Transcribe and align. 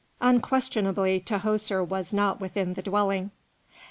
Unquestionably 0.19 1.19
Tahoser 1.23 1.87
was 1.87 2.11
not 2.11 2.41
within 2.41 2.73
the 2.73 2.81
dwelling. 2.81 3.29